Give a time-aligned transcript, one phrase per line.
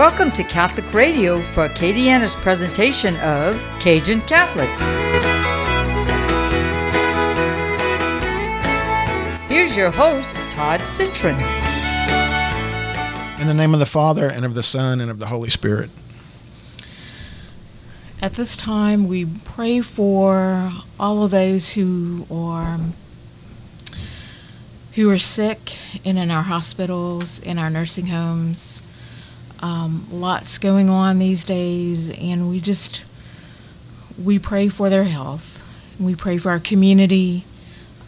[0.00, 4.94] Welcome to Catholic Radio for Acadiana's presentation of Cajun Catholics.
[9.46, 11.34] Here's your host, Todd Citron.
[13.38, 15.90] In the name of the Father, and of the Son, and of the Holy Spirit.
[18.22, 22.78] At this time, we pray for all of those who are
[24.94, 25.76] who are sick
[26.06, 28.80] and in our hospitals, in our nursing homes.
[29.62, 33.04] Um, lots going on these days, and we just
[34.22, 35.66] we pray for their health.
[36.00, 37.44] We pray for our community,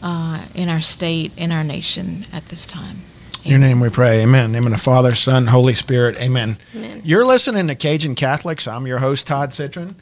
[0.03, 2.97] uh, in our state, in our nation at this time.
[3.45, 4.23] In your name we pray.
[4.23, 4.47] Amen.
[4.47, 6.17] In the name of the Father, Son, Holy Spirit.
[6.17, 6.57] Amen.
[6.77, 7.03] Amen.
[7.05, 8.69] You're listening to Cajun Catholics.
[8.69, 9.97] I'm your host, Todd Citron.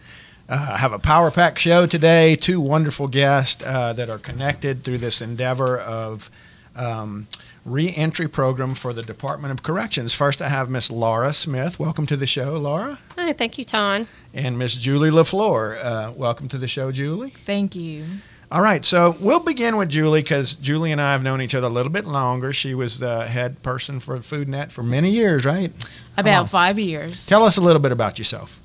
[0.49, 2.37] Uh, I have a Power Pack show today.
[2.37, 6.29] Two wonderful guests uh, that are connected through this endeavor of
[6.77, 7.29] um,
[7.65, 10.15] re-entry program for the Department of Corrections.
[10.15, 11.79] First, I have Miss Laura Smith.
[11.79, 12.99] Welcome to the show, Laura.
[13.17, 14.07] Hi, thank you, Ton.
[14.33, 15.85] And Miss Julie LaFleur.
[15.85, 17.31] Uh, welcome to the show, Julie.
[17.31, 18.05] Thank you.
[18.53, 21.69] All right, so we'll begin with Julie because Julie and I have known each other
[21.69, 22.53] a little bit longer.
[22.53, 25.71] She was the head person for FoodNet for many years, right?
[26.17, 27.27] About five years.
[27.27, 28.61] Tell us a little bit about yourself.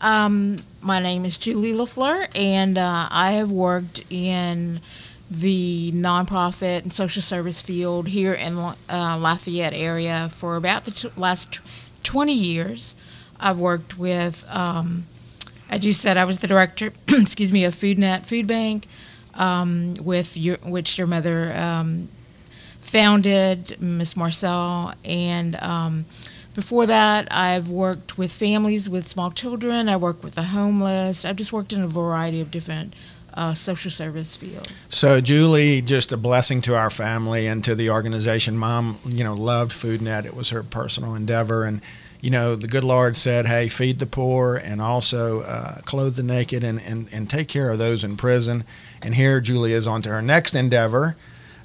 [0.00, 4.80] Um, my name is Julie LaFleur, and uh, I have worked in
[5.30, 11.10] the nonprofit and social service field here in uh, Lafayette area for about the t-
[11.16, 11.60] last t-
[12.02, 12.96] 20 years.
[13.38, 15.04] I've worked with, um,
[15.70, 18.86] as you said, I was the director, excuse me, of FoodNet Food Bank,
[19.34, 22.08] um, with your, which your mother um,
[22.80, 26.06] founded, Miss Marcel, and um,
[26.54, 29.88] before that, I've worked with families with small children.
[29.88, 31.24] I worked with the homeless.
[31.24, 32.94] I've just worked in a variety of different
[33.34, 34.86] uh, social service fields.
[34.88, 38.56] So Julie, just a blessing to our family and to the organization.
[38.56, 40.24] Mom, you know, loved FoodNet.
[40.24, 41.80] It was her personal endeavor, and
[42.20, 46.22] you know, the good Lord said, "Hey, feed the poor and also uh, clothe the
[46.22, 48.64] naked and, and and take care of those in prison."
[49.02, 51.16] And here Julie is on to her next endeavor,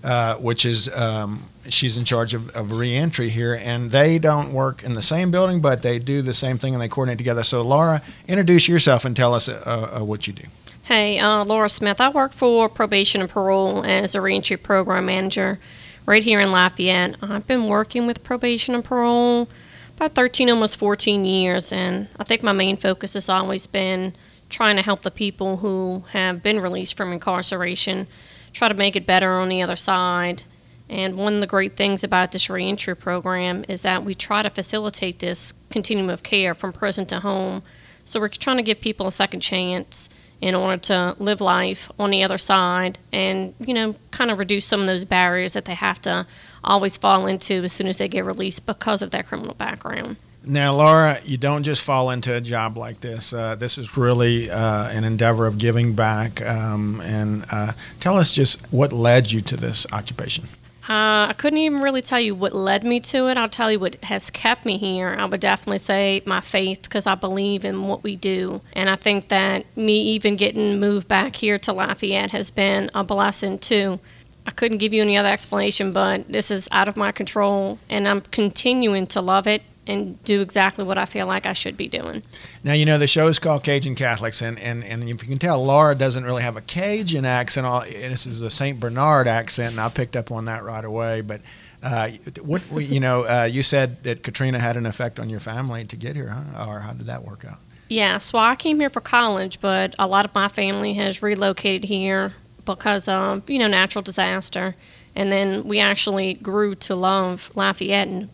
[0.03, 4.83] uh, which is um, she's in charge of, of reentry here, and they don't work
[4.83, 7.43] in the same building, but they do the same thing and they coordinate together.
[7.43, 10.47] So, Laura, introduce yourself and tell us uh, uh, what you do.
[10.87, 12.01] Hey, uh, Laura Smith.
[12.01, 15.57] I work for probation and parole as a reentry program manager
[16.05, 17.15] right here in Lafayette.
[17.23, 19.47] I've been working with probation and parole
[19.95, 24.11] about 13, almost 14 years, and I think my main focus has always been
[24.49, 28.05] trying to help the people who have been released from incarceration
[28.51, 30.43] try to make it better on the other side.
[30.89, 34.49] And one of the great things about this reentry program is that we try to
[34.49, 37.63] facilitate this continuum of care from prison to home.
[38.03, 40.09] So we're trying to give people a second chance
[40.43, 44.65] in order to live life on the other side and, you know, kind of reduce
[44.65, 46.27] some of those barriers that they have to
[46.65, 50.17] always fall into as soon as they get released because of their criminal background.
[50.45, 53.33] Now, Laura, you don't just fall into a job like this.
[53.33, 56.45] Uh, this is really uh, an endeavor of giving back.
[56.45, 57.71] Um, and uh,
[58.01, 60.43] tell us just what led you to this occupation.
[60.83, 63.37] Uh, I couldn't even really tell you what led me to it.
[63.37, 65.15] I'll tell you what has kept me here.
[65.17, 68.61] I would definitely say my faith because I believe in what we do.
[68.73, 73.01] And I think that me even getting moved back here to Lafayette has been a
[73.01, 74.01] blessing too.
[74.45, 78.05] I couldn't give you any other explanation, but this is out of my control, and
[78.05, 81.87] I'm continuing to love it and do exactly what I feel like I should be
[81.87, 82.23] doing.
[82.63, 85.37] Now, you know, the show is called Cajun Catholics, and, and, and if you can
[85.37, 87.67] tell, Laura doesn't really have a Cajun accent.
[87.67, 88.79] All, this is a St.
[88.79, 91.21] Bernard accent, and I picked up on that right away.
[91.21, 91.41] But
[91.83, 92.09] uh,
[92.41, 95.95] what you know, uh, you said that Katrina had an effect on your family to
[95.95, 96.65] get here, huh?
[96.67, 97.57] or how did that work out?
[97.89, 101.83] Yeah, so I came here for college, but a lot of my family has relocated
[101.83, 102.31] here
[102.65, 104.75] because of, you know, natural disaster.
[105.15, 108.29] And then we actually grew to love Lafayette and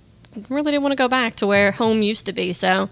[0.50, 2.54] really didn't want to go back to where home used to be.
[2.54, 2.90] So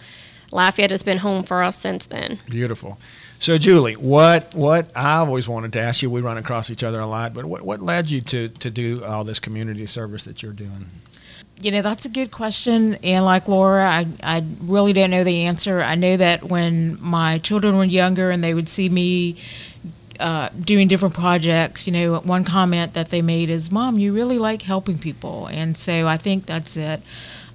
[0.51, 2.39] Lafayette has been home for us since then.
[2.49, 2.97] Beautiful.
[3.39, 6.99] So, Julie, what what I always wanted to ask you, we run across each other
[6.99, 10.41] a lot, but what, what led you to, to do all this community service that
[10.41, 10.87] you're doing?
[11.61, 12.95] You know, that's a good question.
[13.03, 15.81] And like Laura, I, I really don't know the answer.
[15.81, 19.37] I know that when my children were younger and they would see me
[20.19, 24.37] uh, doing different projects, you know, one comment that they made is, "Mom, you really
[24.37, 27.01] like helping people," and so I think that's it.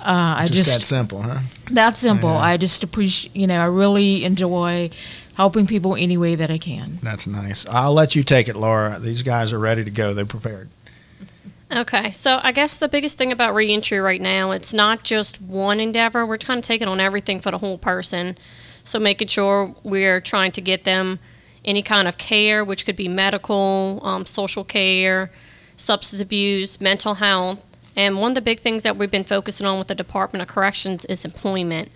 [0.01, 1.41] Uh, I just, just that simple, huh?
[1.71, 2.31] That simple.
[2.31, 2.39] Yeah.
[2.39, 4.91] I just appreciate, you know, I really enjoy
[5.37, 6.99] helping people any way that I can.
[7.03, 7.67] That's nice.
[7.69, 8.99] I'll let you take it, Laura.
[8.99, 10.13] These guys are ready to go.
[10.13, 10.69] They're prepared.
[11.75, 15.81] Okay, so I guess the biggest thing about reentry right now, it's not just one
[15.81, 16.27] endeavor.
[16.27, 18.37] We're kind of taking on everything for the whole person.
[18.85, 21.19] So making sure we're trying to get them
[21.65, 25.31] any kind of care, which could be medical, um, social care,
[25.77, 27.61] substance abuse, mental health.
[27.97, 30.49] And one of the big things that we've been focusing on with the Department of
[30.49, 31.91] Corrections is employment.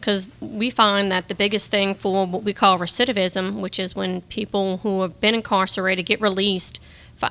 [0.00, 4.22] because we find that the biggest thing for what we call recidivism, which is when
[4.22, 6.82] people who have been incarcerated get released,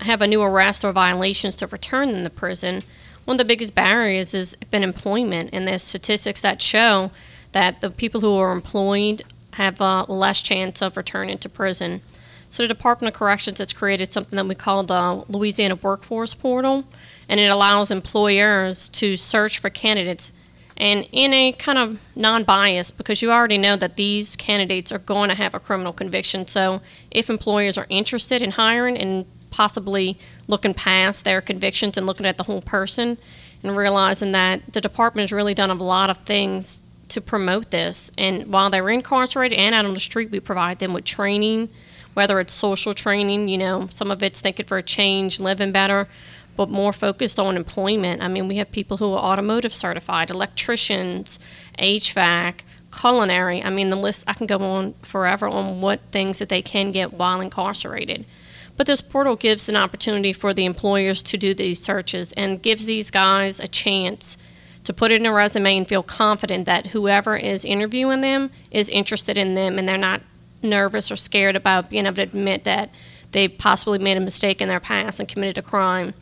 [0.01, 2.83] have a new arrest or violations to return them to prison,
[3.25, 5.49] one of the biggest barriers has been employment.
[5.51, 7.11] And there's statistics that show
[7.51, 12.01] that the people who are employed have a less chance of returning to prison.
[12.49, 16.83] So the Department of Corrections has created something that we call the Louisiana Workforce Portal,
[17.27, 20.31] and it allows employers to search for candidates
[20.79, 25.29] and in a kind of non-biased because you already know that these candidates are going
[25.29, 26.47] to have a criminal conviction.
[26.47, 26.81] So
[27.11, 30.17] if employers are interested in hiring and possibly
[30.47, 33.17] looking past their convictions and looking at the whole person
[33.61, 38.11] and realizing that the department has really done a lot of things to promote this.
[38.17, 41.69] And while they're incarcerated and out on the street, we provide them with training,
[42.13, 46.07] whether it's social training, you know, some of it's thinking for a change, living better,
[46.55, 48.21] but more focused on employment.
[48.21, 51.39] I mean, we have people who are automotive certified, electricians,
[51.77, 52.61] HVAC,
[52.91, 53.63] culinary.
[53.63, 56.91] I mean, the list, I can go on forever on what things that they can
[56.91, 58.25] get while incarcerated.
[58.75, 62.85] But this portal gives an opportunity for the employers to do these searches and gives
[62.85, 64.37] these guys a chance
[64.89, 68.89] to put it in a resume and feel confident that whoever is interviewing them is
[68.89, 70.19] interested in them and they're not
[70.63, 72.89] nervous or scared about being able to admit that
[73.31, 76.15] they possibly made a mistake in their past and committed a crime.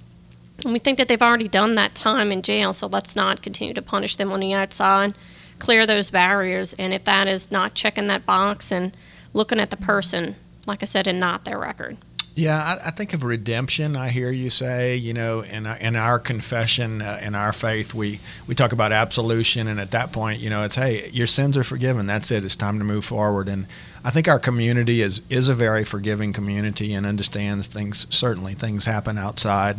[0.65, 3.73] And we think that they've already done that time in jail, so let's not continue
[3.73, 5.13] to punish them on the outside.
[5.59, 8.91] Clear those barriers, and if that is not checking that box and
[9.33, 10.35] looking at the person,
[10.65, 11.95] like I said, and not their record.
[12.37, 13.95] Yeah, I, I, think of redemption.
[13.95, 18.19] I hear you say, you know, in in our confession, uh, in our faith, we
[18.45, 21.63] we talk about absolution, and at that point, you know, it's hey, your sins are
[21.63, 22.05] forgiven.
[22.05, 22.43] That's it.
[22.43, 23.49] It's time to move forward.
[23.49, 23.65] And
[24.05, 28.05] I think our community is is a very forgiving community and understands things.
[28.15, 29.77] Certainly, things happen outside.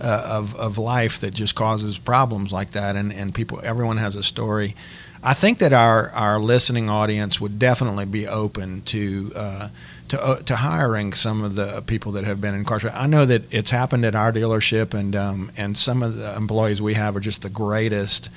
[0.00, 4.16] Uh, of, of life that just causes problems like that and, and people everyone has
[4.16, 4.74] a story
[5.26, 9.68] I think that our, our listening audience would definitely be open to uh,
[10.08, 13.00] to, uh, to hiring some of the people that have been incarcerated.
[13.00, 16.82] I know that it's happened at our dealership, and um, and some of the employees
[16.82, 18.28] we have are just the greatest.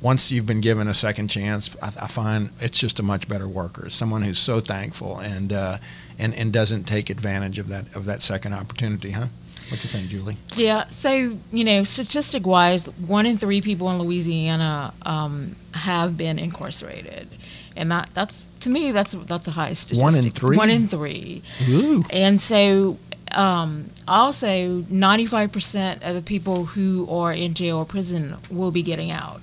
[0.00, 3.48] Once you've been given a second chance, I, I find it's just a much better
[3.48, 3.90] worker.
[3.90, 5.78] Someone who's so thankful and uh,
[6.16, 9.26] and and doesn't take advantage of that of that second opportunity, huh?
[9.68, 10.36] What do you think, Julie?
[10.54, 16.38] Yeah, so you know, statistic wise, one in three people in Louisiana um, have been
[16.38, 17.28] incarcerated
[17.76, 20.02] and that that's to me that's that's a high statistic.
[20.02, 20.56] One in three.
[20.56, 21.42] One in three.
[21.68, 22.04] Ooh.
[22.10, 22.98] And so,
[23.32, 28.70] um, also, ninety five percent of the people who are in jail or prison will
[28.70, 29.40] be getting out.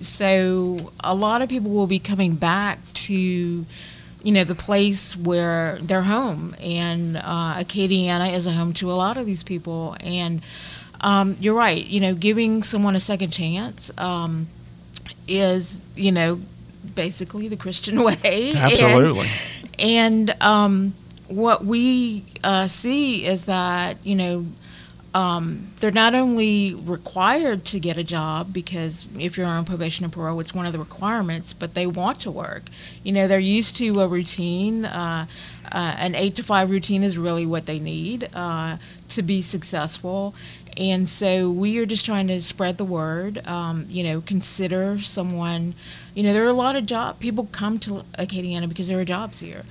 [0.00, 3.64] So a lot of people will be coming back to,
[4.26, 8.94] you know, the place where they're home, and uh, Acadiana is a home to a
[8.94, 9.96] lot of these people.
[10.00, 10.42] And
[11.00, 11.86] um, you're right.
[11.86, 14.48] You know, giving someone a second chance um,
[15.28, 16.40] is, you know,
[16.96, 18.52] basically the Christian way.
[18.56, 19.28] Absolutely.
[19.78, 20.94] And, and um,
[21.28, 24.44] what we uh, see is that, you know,
[25.16, 30.12] um, they're not only required to get a job because if you're on probation and
[30.12, 32.64] parole, it's one of the requirements, but they want to work.
[33.02, 34.84] You know, they're used to a routine.
[34.84, 35.24] Uh,
[35.72, 38.76] uh, an eight to five routine is really what they need uh,
[39.08, 40.34] to be successful.
[40.76, 43.44] And so we are just trying to spread the word.
[43.46, 45.72] Um, you know, consider someone.
[46.14, 49.04] You know, there are a lot of job people come to Acadiana because there are
[49.04, 49.64] jobs here,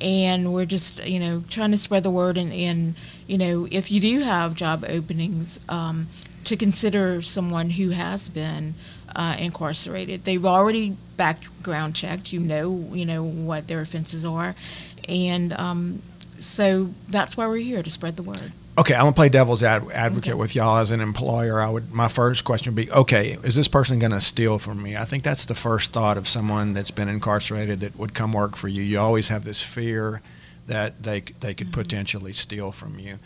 [0.00, 2.36] and we're just you know trying to spread the word.
[2.36, 2.94] And, and
[3.28, 6.08] you know, if you do have job openings, um,
[6.44, 8.74] to consider someone who has been
[9.14, 10.24] uh, incarcerated.
[10.24, 12.32] They've already background checked.
[12.32, 14.54] You know, you know what their offenses are,
[15.08, 16.02] and um,
[16.38, 18.52] so that's why we're here to spread the word.
[18.78, 20.40] Okay, I'm gonna play devil's ad- advocate okay.
[20.40, 21.60] with y'all as an employer.
[21.60, 24.96] I would my first question would be, okay, is this person gonna steal from me?
[24.96, 28.56] I think that's the first thought of someone that's been incarcerated that would come work
[28.56, 28.82] for you.
[28.82, 30.22] You always have this fear
[30.68, 31.80] that they they could mm-hmm.
[31.80, 33.18] potentially steal from you,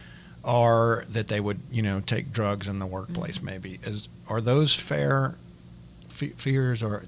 [0.43, 3.39] or that they would you know take drugs in the workplace.
[3.39, 3.47] Mm-hmm.
[3.47, 5.37] Maybe is are those fair
[6.13, 7.05] fears or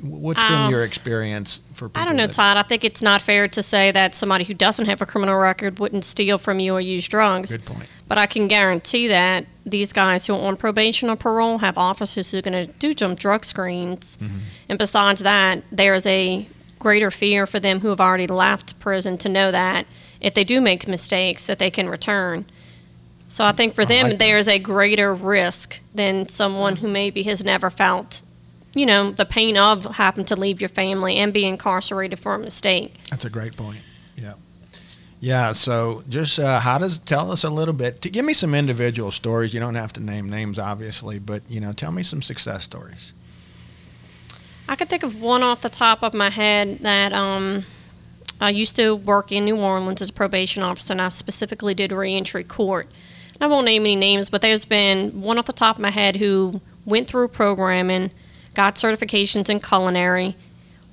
[0.00, 2.02] what's been um, your experience for people?
[2.02, 2.56] I don't know, that, Todd.
[2.56, 5.78] I think it's not fair to say that somebody who doesn't have a criminal record
[5.78, 7.52] wouldn't steal from you or use drugs.
[7.52, 7.88] Good point.
[8.08, 12.30] But I can guarantee that these guys who are on probation or parole have officers
[12.30, 14.18] who are going to do some drug screens.
[14.20, 14.38] Mm-hmm.
[14.70, 16.46] And besides that, there's a
[16.82, 19.86] greater fear for them who have already left prison to know that
[20.20, 22.44] if they do make mistakes that they can return.
[23.28, 27.44] So I think for them, like there's a greater risk than someone who maybe has
[27.44, 28.22] never felt
[28.74, 32.38] you know, the pain of having to leave your family and be incarcerated for a
[32.38, 32.94] mistake.
[33.10, 33.80] That's a great point.
[34.16, 34.34] Yeah.
[35.20, 35.52] Yeah.
[35.52, 38.00] So, just uh, how does tell us a little bit?
[38.02, 39.52] To give me some individual stories.
[39.54, 43.12] You don't have to name names, obviously, but you know, tell me some success stories.
[44.72, 47.64] I could think of one off the top of my head that um,
[48.40, 51.92] I used to work in New Orleans as a probation officer, and I specifically did
[51.92, 52.88] reentry court.
[53.34, 55.90] And I won't name any names, but there's been one off the top of my
[55.90, 58.12] head who went through programming,
[58.54, 60.36] got certifications in culinary,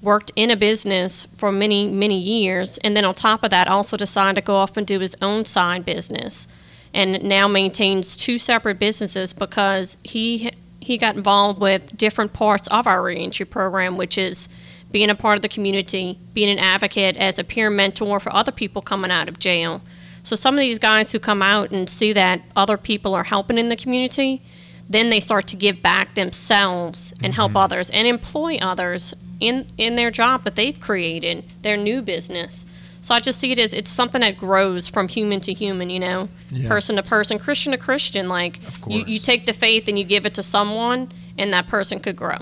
[0.01, 3.95] worked in a business for many, many years, and then on top of that, also
[3.95, 6.49] decided to go off and do his own side business,
[6.93, 10.51] and now maintains two separate businesses because he
[10.89, 14.49] he got involved with different parts of our reentry program, which is
[14.91, 18.51] being a part of the community, being an advocate as a peer mentor for other
[18.51, 19.83] people coming out of jail.
[20.23, 23.59] So some of these guys who come out and see that other people are helping
[23.59, 24.41] in the community,
[24.89, 27.57] then they start to give back themselves and help mm-hmm.
[27.57, 32.65] others and employ others in in their job that they've created, their new business.
[33.01, 35.99] So I just see it as it's something that grows from human to human, you
[35.99, 36.67] know, Yeah.
[36.67, 38.27] person to person, Christian to Christian.
[38.29, 41.99] Like you, you take the faith and you give it to someone, and that person
[41.99, 42.37] could grow.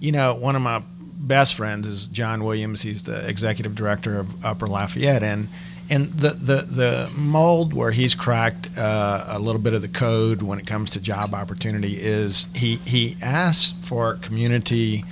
[0.00, 0.82] You know, one of my
[1.18, 2.82] best friends is John Williams.
[2.82, 5.48] He's the executive director of Upper Lafayette, and
[5.90, 10.40] and the the, the mold where he's cracked uh, a little bit of the code
[10.42, 15.04] when it comes to job opportunity is he he asks for community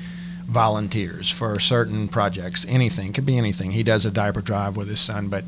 [0.50, 3.70] volunteers for certain projects, anything could be anything.
[3.70, 5.44] He does a diaper drive with his son, but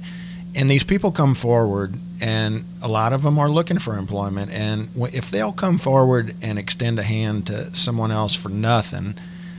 [0.55, 4.51] and these people come forward, and a lot of them are looking for employment.
[4.53, 9.15] And if they'll come forward and extend a hand to someone else for nothing,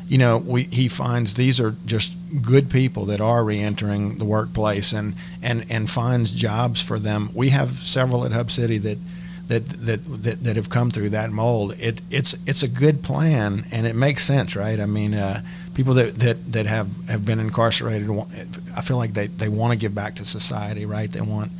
[0.08, 4.94] you know, we, he finds these are just good people that are reentering the workplace
[4.94, 7.30] and, and, and finds jobs for them.
[7.34, 9.00] We have several at Hub City that
[9.48, 11.76] that, that, that, that have come through that mold.
[11.80, 14.80] It, it's it's a good plan and it makes sense, right?
[14.80, 15.42] I mean, uh,
[15.76, 18.10] people that, that, that have, have been incarcerated,
[18.76, 21.12] I feel like they, they want to give back to society, right?
[21.12, 21.52] They want,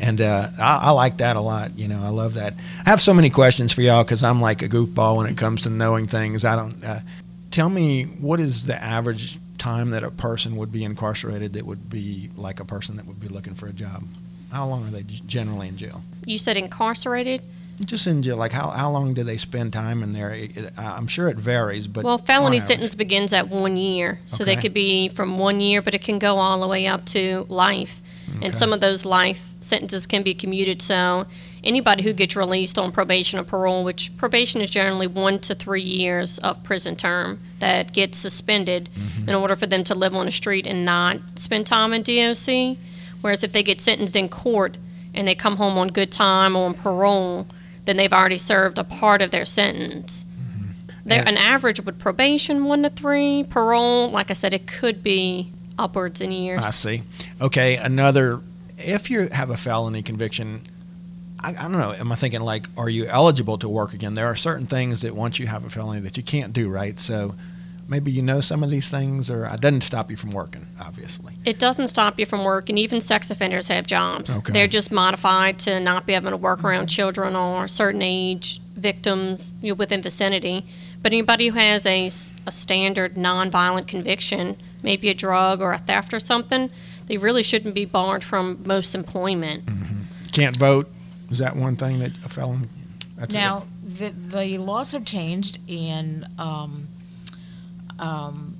[0.00, 1.76] and uh, I, I like that a lot.
[1.76, 2.54] You know, I love that.
[2.86, 5.62] I have so many questions for y'all because I'm like a goofball when it comes
[5.62, 6.44] to knowing things.
[6.44, 6.82] I don't.
[6.84, 7.00] Uh,
[7.50, 11.90] tell me what is the average time that a person would be incarcerated that would
[11.90, 14.04] be like a person that would be looking for a job?
[14.52, 16.02] How long are they generally in jail?
[16.24, 17.42] You said incarcerated.
[17.84, 20.30] Just in jail, like how, how long do they spend time in there?
[20.32, 24.42] It, it, I'm sure it varies, but well, felony sentence begins at one year, so
[24.42, 27.46] they could be from one year, but it can go all the way up to
[27.48, 28.00] life.
[28.36, 28.46] Okay.
[28.46, 30.82] And some of those life sentences can be commuted.
[30.82, 31.26] So
[31.62, 35.80] anybody who gets released on probation or parole, which probation is generally one to three
[35.82, 39.28] years of prison term, that gets suspended Mm-hmm.
[39.28, 42.76] in order for them to live on the street and not spend time in DOC.
[43.20, 44.78] Whereas if they get sentenced in court
[45.14, 47.46] and they come home on good time or on parole,
[47.84, 50.24] then they've already served a part of their sentence.
[50.24, 51.08] Mm-hmm.
[51.08, 53.44] There, And- an average with probation, one to three.
[53.44, 55.48] Parole, like I said, it could be
[55.78, 56.60] upwards in years.
[56.64, 57.02] I see.
[57.40, 58.40] Okay, another.
[58.78, 60.60] If you have a felony conviction,
[61.40, 61.92] I, I don't know.
[61.92, 64.14] Am I thinking like, are you eligible to work again?
[64.14, 66.98] There are certain things that once you have a felony that you can't do, right?
[66.98, 67.34] So
[67.88, 71.34] maybe you know some of these things, or it doesn't stop you from working, obviously.
[71.44, 72.78] It doesn't stop you from working.
[72.78, 74.36] Even sex offenders have jobs.
[74.36, 74.52] Okay.
[74.52, 79.52] They're just modified to not be able to work around children or certain age victims
[79.60, 80.64] you know, within vicinity.
[81.02, 82.06] But anybody who has a,
[82.46, 86.70] a standard nonviolent conviction, maybe a drug or a theft or something,
[87.06, 89.64] they really shouldn't be barred from most employment.
[90.32, 90.88] Can't vote.
[91.30, 92.68] Is that one thing that a felon?
[93.16, 93.38] That's it.
[93.38, 96.87] now, the, the laws have changed, and um,
[97.98, 98.54] um,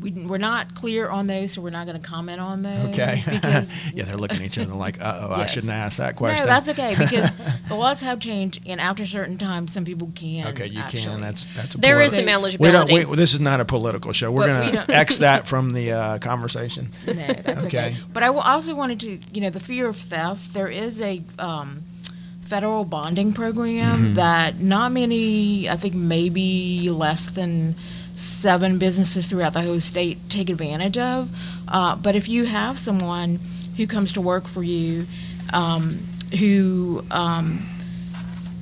[0.00, 2.90] we, we're not clear on those, so we're not going to comment on those.
[2.90, 3.18] Okay.
[3.30, 6.44] Because yeah, they're looking at each other like, uh oh, I shouldn't ask that question.
[6.46, 7.34] no, that's okay because
[7.68, 10.48] the laws have changed, and after a certain time, some people can.
[10.48, 11.02] okay, you actually.
[11.02, 11.20] can.
[11.22, 12.94] That's that's a There is some We We eligibility.
[12.94, 13.10] don't.
[13.10, 14.30] We, this is not a political show.
[14.30, 16.88] We're gonna we X that from the uh, conversation.
[17.06, 17.88] No, that's okay.
[17.88, 17.96] Okay.
[18.12, 20.52] But I also wanted to, you know, the fear of theft.
[20.52, 21.82] There is a um,
[22.42, 24.14] federal bonding program Mm-hmm.
[24.14, 27.74] that not many, I think maybe less than
[28.16, 31.30] seven businesses throughout the whole state take advantage of.
[31.68, 33.38] Uh, but if you have someone
[33.76, 35.06] who comes to work for you
[35.52, 35.98] um,
[36.40, 37.60] who um,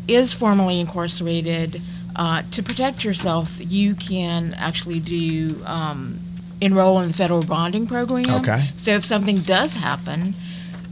[0.07, 1.81] is formally incarcerated,
[2.17, 6.19] uh, to protect yourself, you can actually do um,
[6.61, 8.25] enroll in the federal bonding program.
[8.41, 8.63] Okay.
[8.77, 10.35] So if something does happen,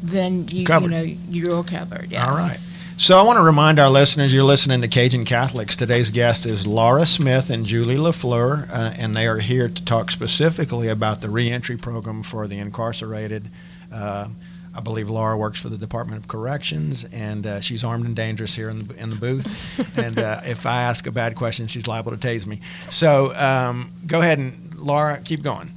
[0.02, 2.10] then you, you know you're covered.
[2.10, 2.26] Yes.
[2.26, 2.91] All right.
[3.02, 5.74] So I want to remind our listeners you're listening to Cajun Catholics.
[5.74, 10.12] Today's guest is Laura Smith and Julie LaFleur, uh, and they are here to talk
[10.12, 13.48] specifically about the reentry program for the incarcerated.
[13.92, 14.28] Uh,
[14.72, 18.54] I believe Laura works for the Department of Corrections, and uh, she's armed and dangerous
[18.54, 19.98] here in the, in the booth.
[19.98, 22.60] and uh, if I ask a bad question, she's liable to tase me.
[22.88, 25.70] So um, go ahead and, Laura, keep going.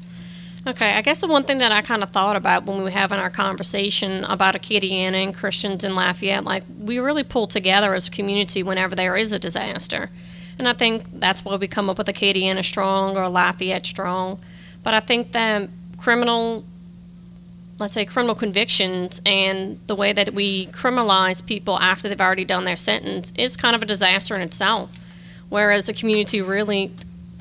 [0.68, 2.90] Okay, I guess the one thing that I kind of thought about when we were
[2.90, 8.08] having our conversation about Acadiana and Christians in Lafayette, like we really pull together as
[8.08, 10.10] a community whenever there is a disaster.
[10.58, 14.40] And I think that's why we come up with Acadiana Strong or Lafayette Strong.
[14.82, 15.70] But I think that
[16.00, 16.66] criminal,
[17.78, 22.64] let's say criminal convictions and the way that we criminalize people after they've already done
[22.64, 24.98] their sentence is kind of a disaster in itself.
[25.50, 26.92] Whereas the community really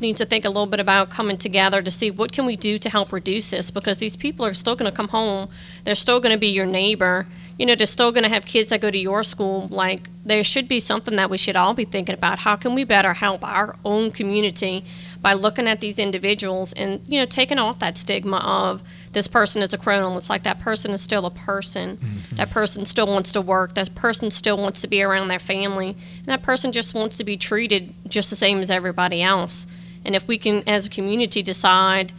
[0.01, 2.79] needs to think a little bit about coming together to see what can we do
[2.79, 5.49] to help reduce this because these people are still going to come home.
[5.85, 7.27] They're still going to be your neighbor.
[7.59, 9.69] You know they're still going to have kids that go to your school.
[9.69, 12.41] Like there should be something that we should all be thinking about.
[12.41, 14.85] How can we better help our own community
[15.23, 18.83] by looking at these individuals and you know taking off that stigma of
[19.13, 20.19] this person is a criminal.
[20.19, 21.97] It's like that person is still a person.
[21.97, 22.37] Mm-hmm.
[22.37, 23.75] that person still wants to work.
[23.75, 25.91] That person still wants to be around their family.
[25.91, 29.69] And that person just wants to be treated just the same as everybody else
[30.05, 32.13] and if we can, as a community, decide,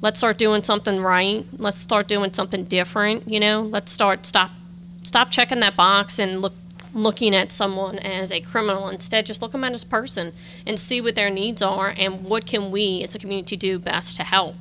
[0.00, 4.50] let's start doing something right, let's start doing something different, you know, let's start stop
[5.02, 6.52] stop checking that box and look
[6.94, 10.32] looking at someone as a criminal instead just look them at as a person
[10.66, 14.16] and see what their needs are and what can we as a community do best
[14.16, 14.54] to help.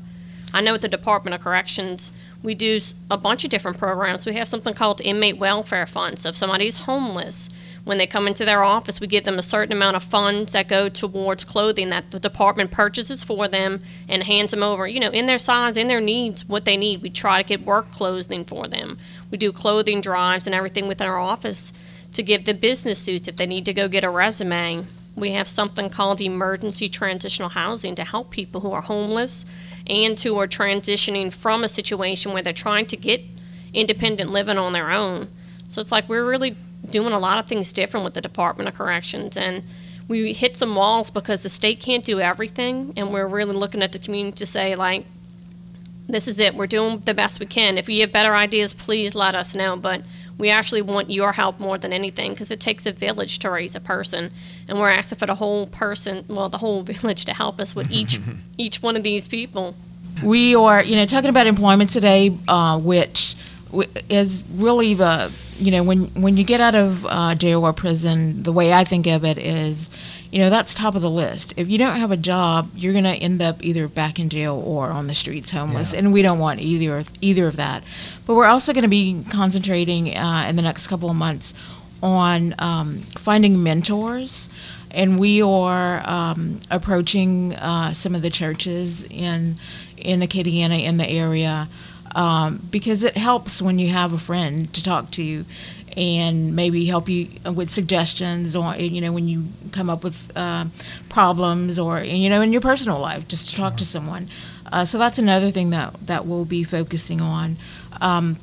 [0.54, 2.12] I know at the department of corrections
[2.44, 4.26] we do a bunch of different programs.
[4.26, 6.22] We have something called inmate welfare funds.
[6.22, 7.50] So if somebody's homeless
[7.88, 10.68] when they come into their office, we give them a certain amount of funds that
[10.68, 13.80] go towards clothing that the department purchases for them
[14.10, 17.02] and hands them over, you know, in their size, in their needs, what they need.
[17.02, 19.00] We try to get work clothing for them.
[19.32, 21.72] We do clothing drives and everything within our office
[22.14, 24.86] to give them business suits if they need to go get a resume.
[25.16, 29.46] We have something called emergency transitional housing to help people who are homeless
[29.88, 33.22] and who are transitioning from a situation where they're trying to get
[33.74, 35.28] independent living on their own.
[35.70, 36.56] So it's like we're really
[36.90, 39.38] doing a lot of things different with the Department of Corrections.
[39.38, 39.64] And
[40.08, 42.94] we hit some walls because the state can't do everything.
[42.96, 45.06] And we're really looking at the community to say, like,
[46.08, 46.56] this is it.
[46.56, 47.78] We're doing the best we can.
[47.78, 49.76] If you have better ideas, please let us know.
[49.76, 50.02] But
[50.38, 53.76] we actually want your help more than anything because it takes a village to raise
[53.76, 54.32] a person.
[54.68, 57.92] And we're asking for the whole person, well, the whole village to help us with
[57.92, 58.20] each
[58.58, 59.76] each one of these people.
[60.24, 63.36] We are, you know, talking about employment today, uh, which
[64.10, 68.44] is really the you know when when you get out of uh, jail or prison,
[68.44, 69.90] the way I think of it is,
[70.32, 71.54] you know, that's top of the list.
[71.58, 74.62] If you don't have a job, you're going to end up either back in jail
[74.66, 76.00] or on the streets homeless, yeah.
[76.00, 77.84] and we don't want either either of that.
[78.26, 81.54] But we're also going to be concentrating uh, in the next couple of months
[82.02, 84.50] on um, finding mentors.
[84.92, 89.56] And we are um, approaching uh, some of the churches in
[89.98, 91.68] in Acadiana in the area
[92.18, 95.46] um, because it helps when you have a friend to talk to
[95.96, 100.66] and maybe help you with suggestions or you know when you come up with uh,
[101.10, 104.28] problems or you know in your personal life just to talk to someone.
[104.72, 107.56] Uh, so that's another thing that that we'll be focusing on.
[108.02, 108.38] Um,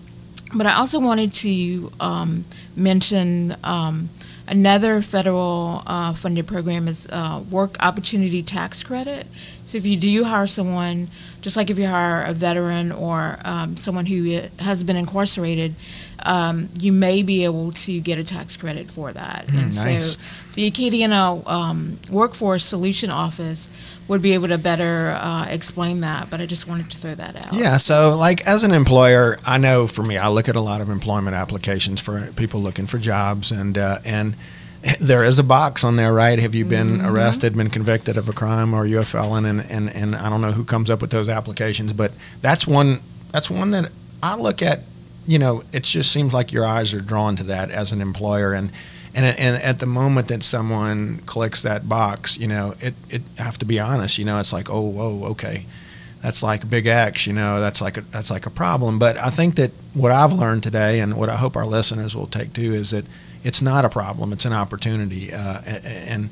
[0.56, 2.44] but I also wanted to um,
[2.76, 4.08] mention um,
[4.46, 9.26] another federal uh, funded program is uh, work opportunity tax credit.
[9.64, 11.08] So if you do hire someone
[11.44, 15.74] just like if you hire a veteran or um, someone who has been incarcerated,
[16.22, 19.46] um, you may be able to get a tax credit for that.
[19.48, 20.16] Mm, and nice.
[20.16, 20.22] so
[20.54, 23.68] the Acadiana um, Workforce Solution Office
[24.08, 27.36] would be able to better uh, explain that, but I just wanted to throw that
[27.36, 27.52] out.
[27.52, 30.80] Yeah, so like as an employer, I know for me, I look at a lot
[30.80, 34.34] of employment applications for people looking for jobs, and uh, and
[35.00, 36.38] there is a box on there, right?
[36.38, 37.06] Have you been mm-hmm.
[37.06, 39.44] arrested, been convicted of a crime, or are you a felon?
[39.44, 43.00] And, and and I don't know who comes up with those applications, but that's one
[43.32, 43.90] that's one that
[44.22, 44.80] I look at.
[45.26, 48.52] You know, it just seems like your eyes are drawn to that as an employer,
[48.52, 48.70] and
[49.14, 53.56] and and at the moment that someone clicks that box, you know, it it have
[53.58, 54.18] to be honest.
[54.18, 55.64] You know, it's like, oh, whoa, okay,
[56.22, 57.26] that's like big X.
[57.26, 58.98] You know, that's like a that's like a problem.
[58.98, 62.26] But I think that what I've learned today, and what I hope our listeners will
[62.26, 63.06] take too, is that
[63.44, 64.32] it's not a problem.
[64.32, 65.32] It's an opportunity.
[65.32, 65.60] Uh,
[66.08, 66.30] and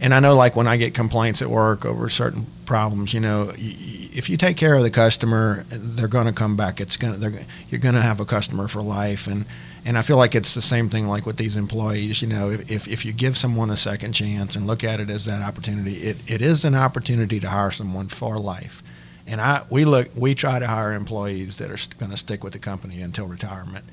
[0.00, 3.52] and I know like when I get complaints at work over certain problems, you know,
[3.56, 6.80] if you take care of the customer, they're going to come back.
[6.80, 9.26] It's going to you're going to have a customer for life.
[9.28, 9.44] And
[9.86, 12.22] and I feel like it's the same thing like with these employees.
[12.22, 15.26] You know, if if you give someone a second chance and look at it as
[15.26, 18.82] that opportunity, it, it is an opportunity to hire someone for life.
[19.26, 22.54] And I we look we try to hire employees that are going to stick with
[22.54, 23.84] the company until retirement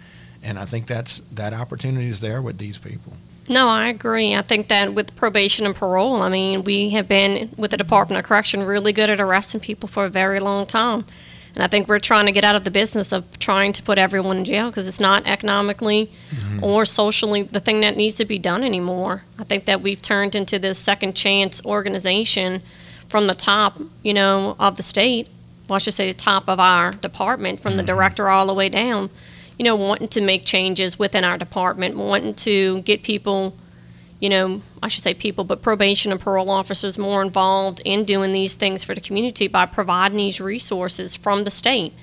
[0.44, 3.14] and I think that's that opportunity is there with these people.
[3.50, 4.36] No, I agree.
[4.36, 8.20] I think that with probation and parole, I mean, we have been with the Department
[8.20, 11.06] of Correction really good at arresting people for a very long time.
[11.54, 13.98] And I think we're trying to get out of the business of trying to put
[13.98, 16.64] everyone in jail because it's not economically mm-hmm.
[16.64, 19.24] or socially the thing that needs to be done anymore.
[19.38, 22.62] I think that we've turned into this second chance organization
[23.10, 25.28] from the top, you know, of the state.
[25.68, 27.80] Well, I should say the top of our department, from mm-hmm.
[27.80, 29.10] the director all the way down
[29.62, 33.56] you know, wanting to make changes within our department, wanting to get people,
[34.20, 38.32] you know, I should say people, but probation and parole officers more involved in doing
[38.32, 41.94] these things for the community by providing these resources from the state.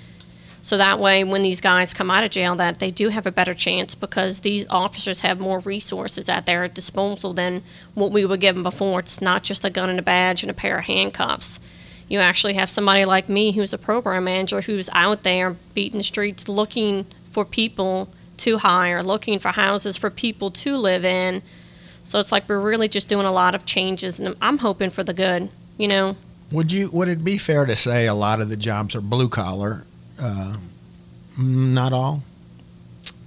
[0.62, 3.32] So that way, when these guys come out of jail, that they do have a
[3.32, 7.62] better chance because these officers have more resources at their disposal than
[7.94, 9.00] what we were given before.
[9.00, 11.58] It's not just a gun and a badge and a pair of handcuffs.
[12.08, 16.04] You actually have somebody like me who's a program manager who's out there beating the
[16.04, 17.04] streets looking
[17.38, 21.40] for people to hire, looking for houses for people to live in.
[22.03, 25.05] So it's like we're really just doing a lot of changes, and I'm hoping for
[25.05, 25.51] the good.
[25.77, 26.16] You know,
[26.51, 29.29] Would you would it be fair to say a lot of the jobs are blue
[29.29, 29.85] collar?
[30.20, 30.55] Uh,
[31.38, 32.24] not all.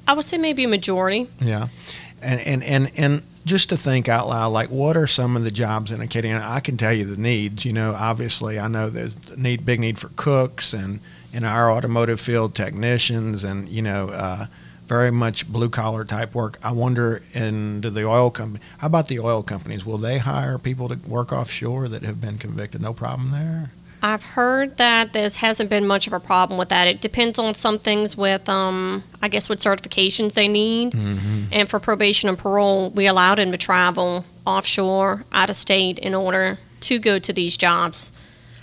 [0.05, 1.27] I would say maybe a majority.
[1.39, 1.67] Yeah,
[2.21, 5.51] and and and and just to think out loud, like what are some of the
[5.51, 6.01] jobs in?
[6.01, 7.63] I can tell you the needs.
[7.63, 10.99] You know, obviously, I know there's a need big need for cooks and
[11.33, 14.45] in our automotive field technicians, and you know, uh,
[14.85, 16.57] very much blue collar type work.
[16.63, 19.85] I wonder, into the oil company, how about the oil companies?
[19.85, 22.81] Will they hire people to work offshore that have been convicted?
[22.81, 23.71] No problem there.
[24.03, 26.87] I've heard that there hasn't been much of a problem with that.
[26.87, 30.93] It depends on some things with, um, I guess, what certifications they need.
[30.93, 31.43] Mm-hmm.
[31.51, 36.15] And for probation and parole, we allowed them to travel offshore, out of state, in
[36.15, 38.11] order to go to these jobs.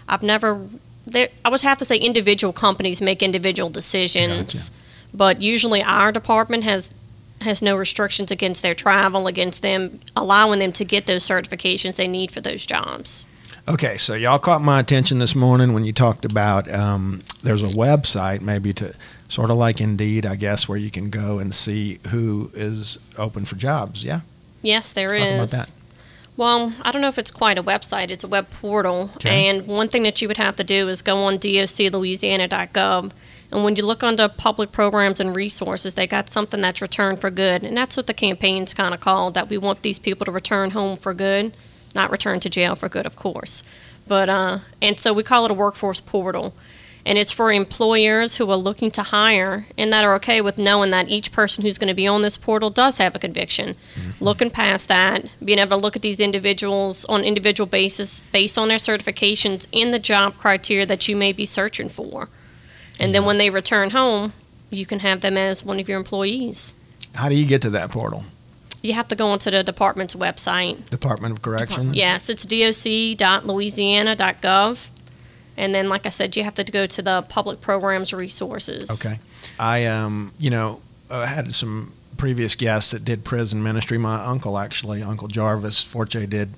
[0.08, 0.66] I've never,
[1.10, 4.70] there, I would have to say, individual companies make individual decisions,
[5.14, 6.92] but usually our department has
[7.40, 12.08] has no restrictions against their travel, against them allowing them to get those certifications they
[12.08, 13.24] need for those jobs.
[13.68, 17.66] Okay, so y'all caught my attention this morning when you talked about um, there's a
[17.66, 18.94] website, maybe to
[19.28, 23.44] sort of like Indeed, I guess, where you can go and see who is open
[23.44, 24.02] for jobs.
[24.02, 24.20] Yeah,
[24.62, 25.72] Yes, there about is.
[26.38, 28.12] Well, I don't know if it's quite a website.
[28.12, 29.10] It's a web portal.
[29.16, 29.48] Okay.
[29.48, 33.12] And one thing that you would have to do is go on doclouisiana.gov.
[33.50, 37.30] And when you look under public programs and resources, they got something that's return for
[37.30, 37.64] good.
[37.64, 40.70] And that's what the campaign's kind of called, that we want these people to return
[40.70, 41.54] home for good,
[41.92, 43.64] not return to jail for good, of course.
[44.06, 46.54] But, uh, and so we call it a workforce portal.
[47.08, 50.90] And it's for employers who are looking to hire and that are okay with knowing
[50.90, 54.22] that each person who's going to be on this portal does have a conviction mm-hmm.
[54.22, 58.68] looking past that, being able to look at these individuals on individual basis based on
[58.68, 62.28] their certifications in the job criteria that you may be searching for.
[63.00, 64.34] And then when they return home,
[64.68, 66.74] you can have them as one of your employees.
[67.14, 68.24] How do you get to that portal?
[68.82, 70.90] You have to go onto the department's website.
[70.90, 71.96] Department of Corrections.
[71.96, 74.90] Yes, it's doc.louisiana.gov.
[75.58, 78.90] And then, like I said, you have to go to the public programs resources.
[78.90, 79.18] Okay.
[79.58, 83.98] I um, you know, uh, had some previous guests that did prison ministry.
[83.98, 86.50] My uncle actually, Uncle Jarvis Forte, did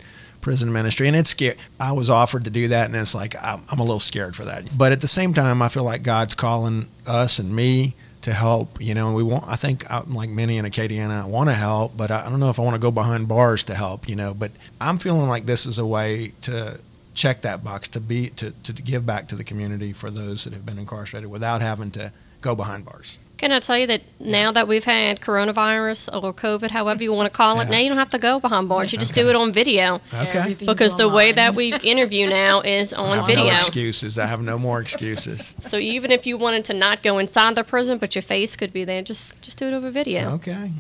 [0.43, 1.57] prison ministry, and it's scary.
[1.81, 4.45] I was offered to do that, and it's like I'm, I'm a little scared for
[4.45, 4.69] that.
[4.77, 8.83] But at the same time, I feel like God's calling us and me to help.
[8.83, 9.45] You know, we want.
[9.47, 12.41] I think I'm like many in Acadiana, I want to help, but I, I don't
[12.41, 14.09] know if I want to go behind bars to help.
[14.11, 16.79] You know, but I'm feeling like this is a way to
[17.21, 20.53] check that box to be to, to give back to the community for those that
[20.55, 23.21] have been incarcerated without having to go behind bars.
[23.37, 27.31] Can I tell you that now that we've had coronavirus or COVID, however you want
[27.31, 27.71] to call it, Yeah.
[27.73, 28.93] now you don't have to go behind bars.
[28.93, 30.01] You just do it on video.
[30.15, 30.57] Okay.
[30.59, 33.45] Because the way that we interview now is I on have video.
[33.45, 34.19] no excuses.
[34.19, 35.57] I have no more excuses.
[35.71, 38.73] So even if you wanted to not go inside the prison, but your face could
[38.73, 40.23] be there, just just do it over video.
[40.37, 40.71] Okay.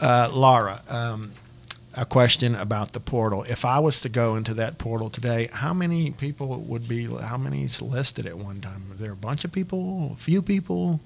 [0.00, 1.32] Uh, Laura, um,
[1.96, 3.44] a question about the portal.
[3.44, 7.36] If I was to go into that portal today, how many people would be, how
[7.36, 8.82] many's listed at one time?
[8.90, 11.00] Are there a bunch of people, a few people?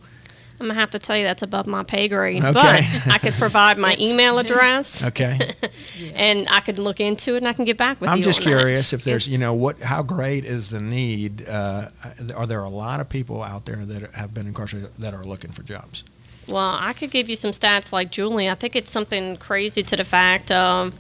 [0.61, 2.53] I'm gonna have to tell you that's above my pay grade, Okay.
[2.53, 5.39] but I could provide my email address Okay.
[6.17, 8.17] and I could look into it and I can get back with you.
[8.17, 8.59] I'm just on that.
[8.59, 11.49] curious if there's, you know, what, how great is the need?
[11.49, 11.91] Uh,
[12.37, 15.53] are there a lot of people out there that have been incarcerated that are looking
[15.53, 16.03] for jobs?
[16.51, 18.49] Well, I could give you some stats like Julie.
[18.49, 20.95] I think it's something crazy to the fact of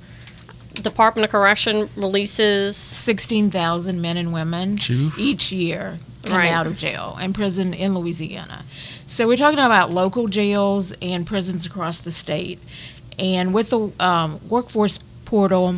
[0.74, 5.18] Department of Correction releases 16,000 men and women Choof.
[5.18, 6.50] each year come Right.
[6.52, 8.62] out of jail and prison in Louisiana.
[9.06, 12.58] So we're talking about local jails and prisons across the state.
[13.18, 15.76] And with the um, workforce portal,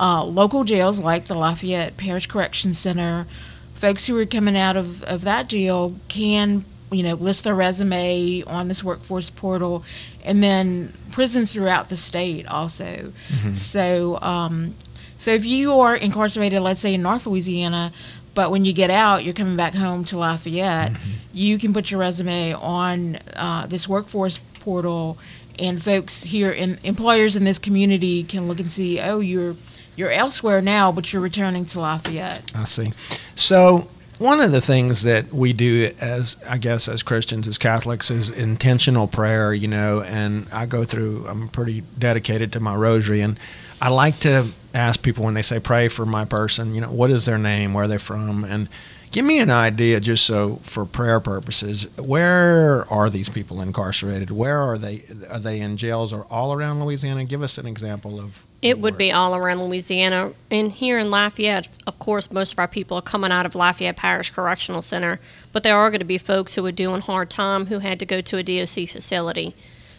[0.00, 3.26] uh, local jails like the Lafayette Parish Correction Center,
[3.74, 8.42] folks who are coming out of, of that jail can, you know, list their resume
[8.46, 9.84] on this workforce portal,
[10.24, 13.12] and then prisons throughout the state also.
[13.54, 14.74] So, um,
[15.18, 17.92] so if you are incarcerated, let's say in North Louisiana,
[18.34, 20.92] but when you get out, you're coming back home to Lafayette,
[21.34, 25.18] you can put your resume on uh, this workforce portal,
[25.58, 29.54] and folks here, in, employers in this community can look and see, oh, you're
[29.94, 32.50] you're elsewhere now, but you're returning to Lafayette.
[32.54, 32.92] I see.
[33.34, 33.88] So
[34.22, 38.30] one of the things that we do as I guess as Christians as Catholics is
[38.30, 43.38] intentional prayer, you know, and I go through I'm pretty dedicated to my rosary and
[43.80, 47.10] I like to ask people when they say pray for my person, you know, what
[47.10, 48.68] is their name, where are they from, and
[49.10, 51.96] give me an idea just so for prayer purposes.
[51.98, 54.30] Where are these people incarcerated?
[54.30, 55.02] Where are they?
[55.30, 57.24] Are they in jails or all around Louisiana?
[57.24, 58.46] Give us an example of.
[58.62, 60.32] It would be all around Louisiana.
[60.48, 63.96] And here in Lafayette, of course, most of our people are coming out of Lafayette
[63.96, 65.18] Parish Correctional Center,
[65.52, 68.06] but there are going to be folks who are doing hard time who had to
[68.06, 69.54] go to a DOC facility.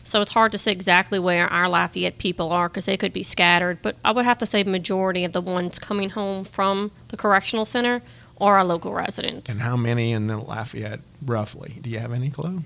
[0.06, 3.24] So it's hard to say exactly where our Lafayette people are because they could be
[3.24, 3.80] scattered.
[3.82, 7.66] But I would have to say majority of the ones coming home from the correctional
[7.66, 8.02] center
[8.40, 9.52] are our local residents.
[9.52, 11.76] And how many in the Lafayette, roughly?
[11.82, 12.62] Do you have any clue?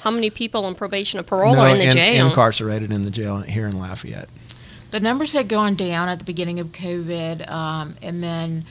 [0.00, 2.26] How many people on probation or parole no, are in the in- jail?
[2.26, 4.28] incarcerated in the jail here in Lafayette.
[4.90, 8.64] The numbers had gone down at the beginning of COVID, um, and then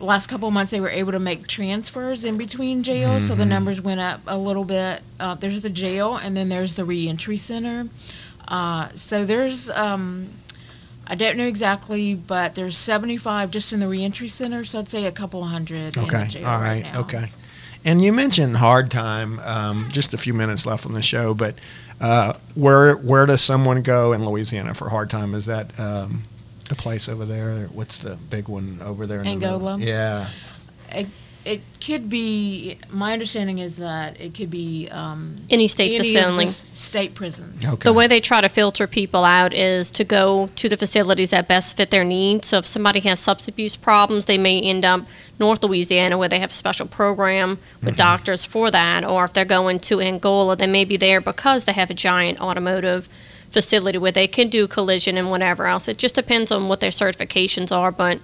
[0.00, 3.44] last couple of months they were able to make transfers in between jails, so the
[3.44, 3.48] Mhm.
[3.48, 5.02] numbers went up a little bit.
[5.20, 7.86] Uh, there's the jail, and then there's the reentry center.
[8.48, 10.26] Uh, so there's, um,
[11.06, 15.04] I don't know exactly, but there's 75 just in the reentry center, so I'd say
[15.06, 17.28] a couple hundred in the Okay, jail all right right, okay.
[17.84, 19.38] And you mentioned hard time.
[19.44, 21.54] Um, just a few minutes left on the show, but
[22.00, 25.34] uh, where where does someone go in Louisiana for hard time?
[25.34, 26.22] Is that um,
[26.68, 27.66] the place over there?
[27.68, 29.20] What's the big one over there?
[29.20, 29.68] In the middle?
[29.68, 29.78] Angola?
[31.46, 31.52] Yeah.
[31.52, 32.78] It could be.
[32.90, 36.46] My understanding is that it could be um, Any state any of the facility.
[36.48, 37.64] state prisons.
[37.74, 37.84] Okay.
[37.84, 41.46] The way they try to filter people out is to go to the facilities that
[41.48, 42.48] best fit their needs.
[42.48, 45.02] So if somebody has substance abuse problems, they may end up
[45.38, 47.98] North Louisiana where they have a special program with Mhm.
[47.98, 49.04] doctors for that.
[49.04, 52.40] Or if they're going to Angola, they may be there because they have a giant
[52.40, 53.08] automotive
[53.52, 55.86] facility where they can do collision and whatever else.
[55.88, 58.18] It just depends on what their certifications are, but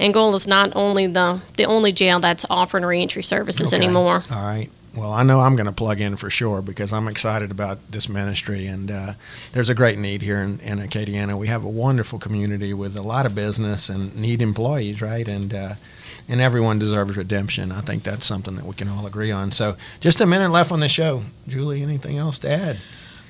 [0.00, 3.82] Angola is not only the the only jail that's offering reentry services Okay.
[3.82, 4.22] anymore.
[4.30, 4.68] All right.
[4.96, 8.08] Well, I know I'm going to plug in for sure because I'm excited about this
[8.08, 9.12] ministry, and uh,
[9.50, 11.34] there's a great need here in, in Acadiana.
[11.34, 15.26] We have a wonderful community with a lot of business and need employees, right?
[15.26, 15.74] And uh,
[16.28, 17.72] and everyone deserves redemption.
[17.72, 19.50] I think that's something that we can all agree on.
[19.50, 21.22] So, just a minute left on the show.
[21.48, 22.78] Julie, anything else to add?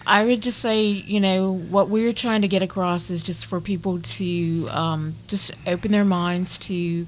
[0.07, 3.61] I would just say, you know, what we're trying to get across is just for
[3.61, 7.07] people to um, just open their minds to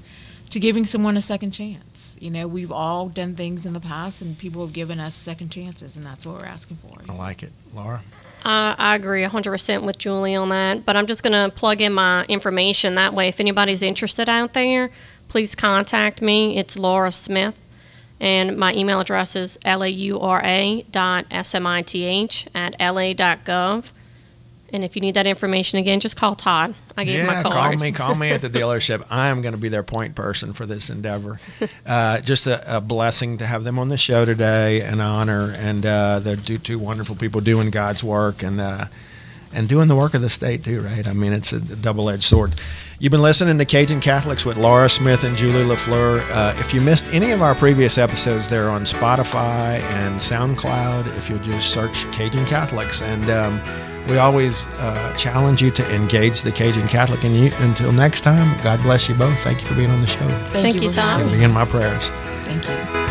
[0.49, 2.15] to giving someone a second chance.
[2.21, 5.49] You know, we've all done things in the past, and people have given us second
[5.49, 7.01] chances, and that's what we're asking for.
[7.09, 8.01] I like it, Laura.
[8.45, 11.93] I, I agree 100% with Julie on that, but I'm just going to plug in
[11.93, 12.95] my information.
[12.95, 14.89] That way, if anybody's interested out there,
[15.27, 16.57] please contact me.
[16.57, 17.59] It's Laura Smith,
[18.19, 23.91] and my email address is laura dot smith at la.gov.
[24.73, 26.75] And if you need that information again, just call Todd.
[26.97, 27.53] I gave yeah, my card.
[27.53, 27.91] call me.
[27.93, 29.05] Call me at the dealership.
[29.09, 31.39] I am going to be their point person for this endeavor.
[31.85, 35.85] Uh, just a, a blessing to have them on the show today, an honor, and
[35.85, 38.85] uh, they're two, two wonderful people doing God's work and uh,
[39.53, 40.81] and doing the work of the state too.
[40.81, 41.07] Right?
[41.07, 42.53] I mean, it's a double-edged sword.
[42.99, 46.19] You've been listening to Cajun Catholics with Laura Smith and Julie Lafleur.
[46.31, 51.05] Uh, if you missed any of our previous episodes, they're on Spotify and SoundCloud.
[51.15, 53.29] If you'll just search Cajun Catholics and.
[53.29, 53.61] Um,
[54.07, 57.25] we always uh, challenge you to engage the Cajun Catholic.
[57.25, 59.37] And you, until next time, God bless you both.
[59.39, 60.19] Thank you for being on the show.
[60.29, 61.19] Thank, Thank you, you, Tom.
[61.19, 61.59] having And me.
[61.59, 62.07] my prayers.
[62.45, 63.06] Thank you.